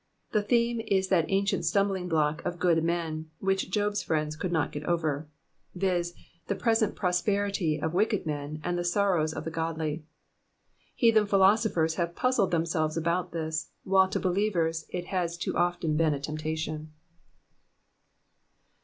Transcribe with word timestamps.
The 0.31 0.41
theme 0.41 0.81
is 0.87 1.09
that 1.09 1.29
ancient 1.29 1.63
stumbling 1.63 2.09
block 2.09 2.43
of 2.43 2.57
good 2.57 2.83
men. 2.83 3.29
which 3.37 3.69
Job's 3.69 4.01
friends 4.01 4.35
could 4.35 4.51
not 4.51 4.71
get 4.71 4.83
over; 4.85 5.27
viz.— 5.75 6.15
the 6.47 6.55
pre,*fent 6.55 6.95
prosperity 6.95 7.79
of 7.79 7.93
wick&l 7.93 8.17
men 8.25 8.59
and 8.63 8.79
the 8.79 8.83
sorrows 8.83 9.31
of 9.31 9.43
the 9.45 9.51
godly. 9.51 10.03
Heathen 10.95 11.27
phil 11.27 11.41
osophers 11.41 11.97
have 11.97 12.15
puzzled 12.15 12.49
thenhselves 12.51 12.97
about 12.97 13.31
this, 13.31 13.69
while 13.83 14.09
to 14.09 14.19
believers 14.19 14.87
it 14.89 15.05
has 15.05 15.37
too 15.37 15.55
often 15.55 15.95
been 15.97 16.15
a 16.15 16.19
temptation. 16.19 16.91